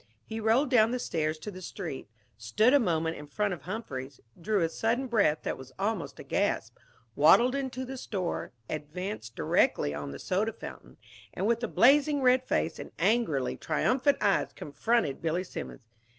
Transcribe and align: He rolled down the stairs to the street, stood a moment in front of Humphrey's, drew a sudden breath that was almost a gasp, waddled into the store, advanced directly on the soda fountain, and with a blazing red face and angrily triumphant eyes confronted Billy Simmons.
He 0.25 0.39
rolled 0.39 0.71
down 0.71 0.89
the 0.89 0.97
stairs 0.97 1.37
to 1.37 1.51
the 1.51 1.61
street, 1.61 2.09
stood 2.35 2.73
a 2.73 2.79
moment 2.79 3.17
in 3.17 3.27
front 3.27 3.53
of 3.53 3.61
Humphrey's, 3.61 4.19
drew 4.41 4.61
a 4.63 4.67
sudden 4.69 5.05
breath 5.05 5.43
that 5.43 5.59
was 5.59 5.71
almost 5.77 6.17
a 6.19 6.23
gasp, 6.23 6.79
waddled 7.15 7.53
into 7.53 7.85
the 7.85 7.97
store, 7.97 8.51
advanced 8.67 9.35
directly 9.35 9.93
on 9.93 10.09
the 10.09 10.17
soda 10.17 10.53
fountain, 10.53 10.97
and 11.35 11.45
with 11.45 11.63
a 11.63 11.67
blazing 11.67 12.23
red 12.23 12.43
face 12.43 12.79
and 12.79 12.91
angrily 12.97 13.55
triumphant 13.55 14.17
eyes 14.21 14.53
confronted 14.53 15.21
Billy 15.21 15.43
Simmons. 15.43 15.81